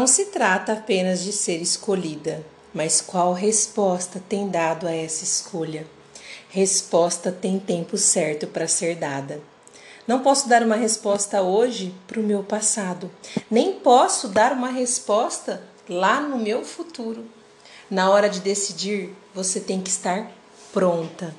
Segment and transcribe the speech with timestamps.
[0.00, 5.84] não se trata apenas de ser escolhida, mas qual resposta tem dado a essa escolha.
[6.52, 9.40] Resposta tem tempo certo para ser dada.
[10.04, 13.08] Não posso dar uma resposta hoje para o meu passado,
[13.48, 17.24] nem posso dar uma resposta lá no meu futuro.
[17.88, 20.28] Na hora de decidir, você tem que estar
[20.72, 21.32] pronta.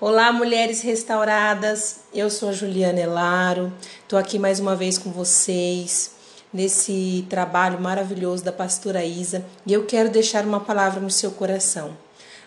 [0.00, 2.00] Olá, mulheres restauradas.
[2.12, 3.72] Eu sou a Juliana Elaro.
[4.02, 6.16] Estou aqui mais uma vez com vocês
[6.52, 11.96] nesse trabalho maravilhoso da pastora Isa e eu quero deixar uma palavra no seu coração.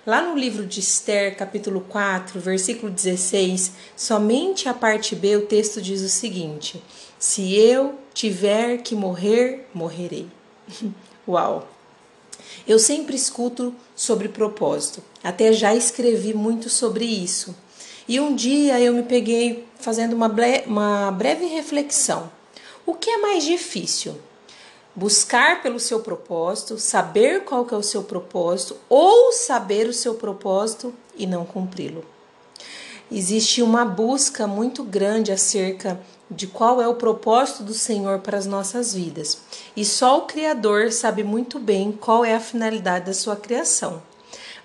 [0.06, 5.82] Lá no livro de Esther, capítulo 4, versículo 16, somente a parte B, o texto
[5.82, 6.80] diz o seguinte:
[7.18, 10.28] Se eu tiver que morrer, morrerei.
[11.28, 11.68] Uau!
[12.68, 17.56] Eu sempre escuto sobre propósito, até já escrevi muito sobre isso.
[18.08, 20.32] E um dia eu me peguei fazendo uma,
[20.68, 22.32] uma breve reflexão.
[22.86, 24.16] O que é mais difícil?
[24.96, 30.14] Buscar pelo seu propósito, saber qual que é o seu propósito ou saber o seu
[30.14, 32.06] propósito e não cumpri-lo.
[33.12, 36.00] Existe uma busca muito grande acerca
[36.32, 39.40] de qual é o propósito do Senhor para as nossas vidas.
[39.76, 44.02] E só o Criador sabe muito bem qual é a finalidade da sua criação.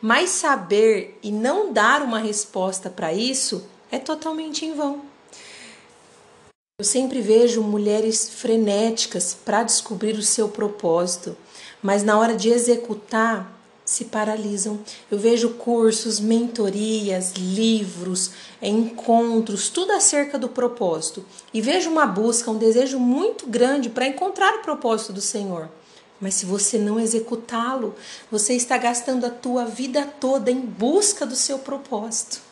[0.00, 5.09] Mas saber e não dar uma resposta para isso é totalmente em vão.
[6.80, 11.36] Eu sempre vejo mulheres frenéticas para descobrir o seu propósito,
[11.82, 14.80] mas na hora de executar se paralisam.
[15.10, 18.30] Eu vejo cursos, mentorias, livros,
[18.62, 21.22] encontros, tudo acerca do propósito
[21.52, 25.68] e vejo uma busca, um desejo muito grande para encontrar o propósito do Senhor.
[26.18, 27.94] Mas se você não executá-lo,
[28.30, 32.48] você está gastando a tua vida toda em busca do seu propósito.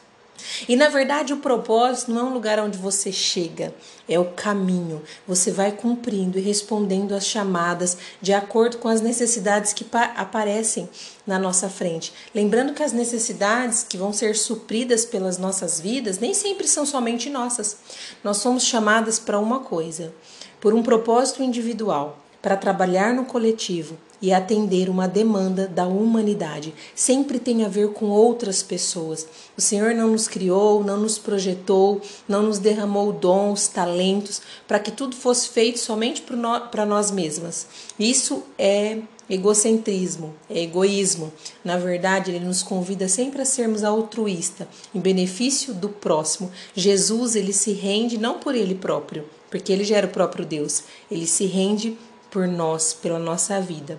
[0.68, 3.74] E na verdade, o propósito não é um lugar onde você chega,
[4.08, 5.02] é o caminho.
[5.26, 10.88] Você vai cumprindo e respondendo às chamadas de acordo com as necessidades que aparecem
[11.26, 12.12] na nossa frente.
[12.34, 17.28] Lembrando que as necessidades que vão ser supridas pelas nossas vidas nem sempre são somente
[17.28, 17.76] nossas.
[18.22, 20.12] Nós somos chamadas para uma coisa,
[20.60, 26.74] por um propósito individual, para trabalhar no coletivo e atender uma demanda da humanidade.
[26.94, 29.26] Sempre tem a ver com outras pessoas.
[29.56, 34.90] O Senhor não nos criou, não nos projetou, não nos derramou dons, talentos, para que
[34.90, 36.22] tudo fosse feito somente
[36.70, 37.66] para nós mesmas.
[37.98, 38.98] Isso é
[39.28, 41.32] egocentrismo, é egoísmo.
[41.62, 46.50] Na verdade, ele nos convida sempre a sermos altruísta, em benefício do próximo.
[46.74, 50.84] Jesus, ele se rende não por ele próprio, porque ele já era o próprio Deus.
[51.10, 51.98] Ele se rende
[52.30, 53.98] por nós, pela nossa vida.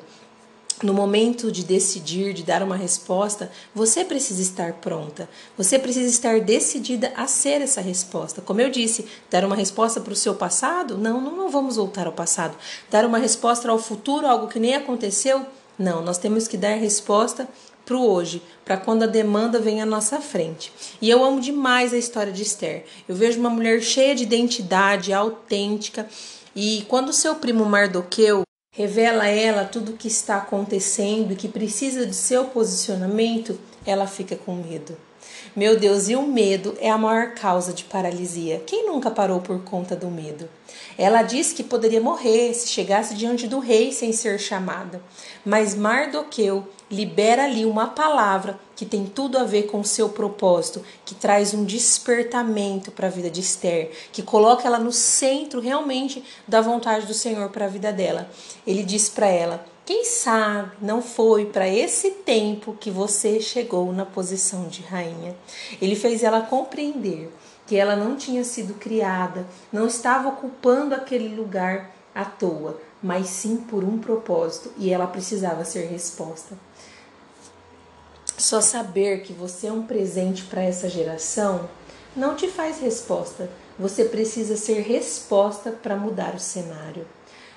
[0.82, 5.28] No momento de decidir, de dar uma resposta, você precisa estar pronta.
[5.58, 8.42] Você precisa estar decidida a ser essa resposta.
[8.42, 10.98] Como eu disse, dar uma resposta para o seu passado?
[10.98, 12.56] Não, não, vamos voltar ao passado.
[12.90, 15.46] Dar uma resposta ao futuro, algo que nem aconteceu?
[15.78, 17.46] Não, nós temos que dar resposta
[17.86, 20.72] para o hoje, para quando a demanda vem à nossa frente.
[21.02, 22.86] E eu amo demais a história de Esther.
[23.08, 26.08] Eu vejo uma mulher cheia de identidade, autêntica,
[26.56, 31.48] e quando seu primo Mardoqueu revela a ela tudo o que está acontecendo e que
[31.48, 34.96] precisa de seu posicionamento, ela fica com medo.
[35.56, 38.62] Meu Deus, e o medo é a maior causa de paralisia.
[38.68, 40.48] Quem nunca parou por conta do medo?
[40.98, 45.02] Ela disse que poderia morrer se chegasse diante do rei sem ser chamada.
[45.44, 50.84] Mas Mardoqueu libera ali uma palavra que tem tudo a ver com o seu propósito,
[51.04, 56.24] que traz um despertamento para a vida de Esther, que coloca ela no centro realmente
[56.48, 58.30] da vontade do Senhor para a vida dela.
[58.66, 64.06] Ele diz para ela: quem sabe não foi para esse tempo que você chegou na
[64.06, 65.36] posição de rainha.
[65.82, 67.34] Ele fez ela compreender
[67.66, 73.58] que ela não tinha sido criada, não estava ocupando aquele lugar à toa, mas sim
[73.58, 76.56] por um propósito e ela precisava ser resposta.
[78.38, 81.68] Só saber que você é um presente para essa geração
[82.16, 83.50] não te faz resposta.
[83.80, 87.08] Você precisa ser resposta para mudar o cenário.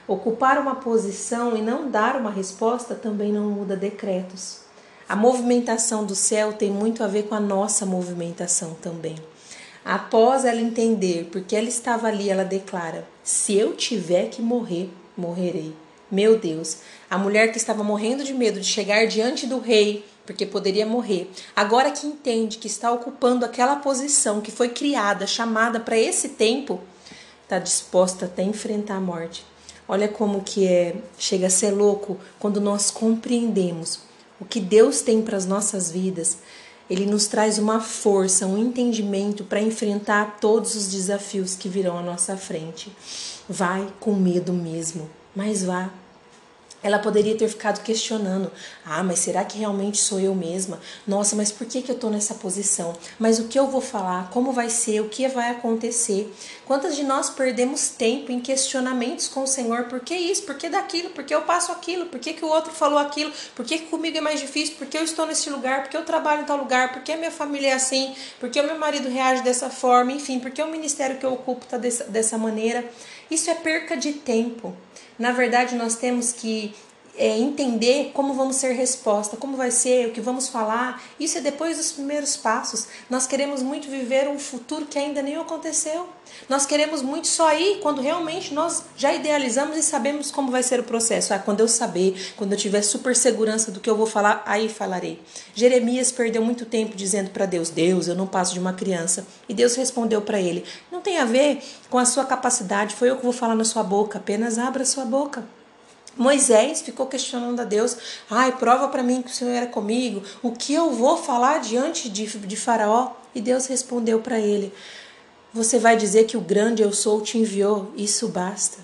[0.07, 4.61] Ocupar uma posição e não dar uma resposta também não muda decretos.
[5.09, 9.17] A movimentação do céu tem muito a ver com a nossa movimentação também.
[9.85, 15.75] Após ela entender porque ela estava ali, ela declara: Se eu tiver que morrer, morrerei.
[16.11, 16.79] Meu Deus,
[17.09, 21.31] a mulher que estava morrendo de medo de chegar diante do rei porque poderia morrer.
[21.55, 26.81] Agora que entende que está ocupando aquela posição que foi criada, chamada para esse tempo,
[27.43, 29.45] está disposta até enfrentar a morte.
[29.93, 33.99] Olha como que é, chega a ser louco quando nós compreendemos
[34.41, 36.39] o que Deus tem para as nossas vidas.
[36.89, 42.03] Ele nos traz uma força, um entendimento para enfrentar todos os desafios que virão à
[42.03, 42.91] nossa frente.
[43.47, 45.91] Vai com medo mesmo, mas vá,
[46.83, 48.51] ela poderia ter ficado questionando:
[48.85, 50.81] ah, mas será que realmente sou eu mesma?
[51.07, 52.95] Nossa, mas por que, que eu estou nessa posição?
[53.19, 54.31] Mas o que eu vou falar?
[54.31, 55.01] Como vai ser?
[55.01, 56.33] O que vai acontecer?
[56.67, 59.85] Quantas de nós perdemos tempo em questionamentos com o Senhor?
[59.85, 60.43] Por que isso?
[60.43, 61.11] Por que daquilo?
[61.11, 62.07] Por que eu passo aquilo?
[62.07, 63.33] Por que, que o outro falou aquilo?
[63.55, 64.77] Por que, que comigo é mais difícil?
[64.77, 65.83] Por que eu estou nesse lugar?
[65.83, 66.93] Por que eu trabalho em tal lugar?
[66.93, 68.15] Por que a minha família é assim?
[68.41, 70.13] Por que o meu marido reage dessa forma?
[70.13, 72.85] Enfim, por que o ministério que eu ocupo está dessa, dessa maneira?
[73.31, 74.77] Isso é perca de tempo.
[75.19, 76.75] Na verdade, nós temos que
[77.17, 81.03] é, entender como vamos ser resposta, como vai ser, o que vamos falar.
[81.21, 82.87] Isso é depois dos primeiros passos.
[83.11, 86.09] Nós queremos muito viver um futuro que ainda nem aconteceu.
[86.49, 90.81] Nós queremos muito só ir quando realmente nós já idealizamos e sabemos como vai ser
[90.81, 91.35] o processo.
[91.35, 94.69] Ah, quando eu saber, quando eu tiver super segurança do que eu vou falar, aí
[94.69, 95.21] falarei.
[95.55, 99.27] Jeremias perdeu muito tempo dizendo para Deus: Deus, eu não passo de uma criança.
[99.49, 103.17] E Deus respondeu para ele: Não tem a ver com a sua capacidade, foi eu
[103.17, 105.45] que vou falar na sua boca, apenas abra sua boca.
[106.17, 107.97] Moisés ficou questionando a Deus:
[108.31, 112.09] ai, prova para mim que o Senhor era comigo, o que eu vou falar diante
[112.09, 113.13] de, de Faraó?
[113.35, 114.73] E Deus respondeu para ele:
[115.53, 118.79] Você vai dizer que o grande eu sou te enviou, isso basta.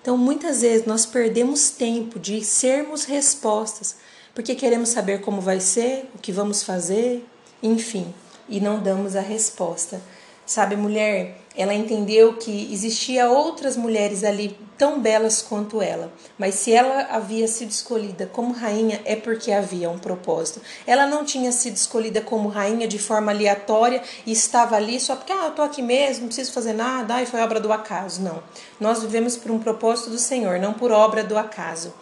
[0.00, 3.96] Então, muitas vezes nós perdemos tempo de sermos respostas,
[4.34, 7.26] porque queremos saber como vai ser, o que vamos fazer,
[7.62, 8.14] enfim,
[8.48, 10.00] e não damos a resposta.
[10.48, 16.72] Sabe, mulher, ela entendeu que existia outras mulheres ali tão belas quanto ela, mas se
[16.72, 20.62] ela havia sido escolhida como rainha é porque havia um propósito.
[20.86, 25.32] Ela não tinha sido escolhida como rainha de forma aleatória e estava ali só porque
[25.32, 28.22] ah, eu tô aqui mesmo, não preciso fazer nada, e foi obra do acaso.
[28.22, 28.42] Não.
[28.80, 31.92] Nós vivemos por um propósito do Senhor, não por obra do acaso.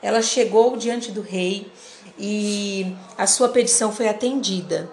[0.00, 1.72] Ela chegou diante do rei
[2.16, 4.88] e a sua petição foi atendida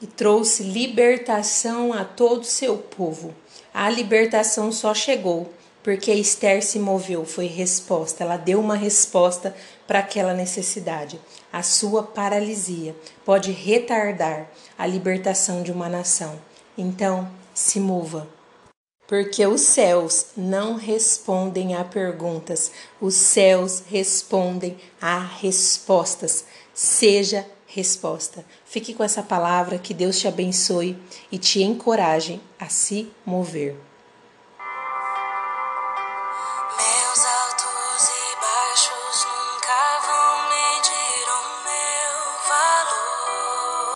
[0.00, 3.34] e trouxe libertação a todo seu povo.
[3.72, 5.52] A libertação só chegou
[5.82, 9.54] porque Esther se moveu, foi resposta, ela deu uma resposta
[9.86, 11.18] para aquela necessidade.
[11.52, 16.38] A sua paralisia pode retardar a libertação de uma nação.
[16.76, 18.28] Então, se mova.
[19.06, 26.44] Porque os céus não respondem a perguntas, os céus respondem a respostas.
[26.74, 28.44] Seja resposta.
[28.64, 30.96] Fique com essa palavra, que Deus te abençoe
[31.30, 33.87] e te encoraje a se mover.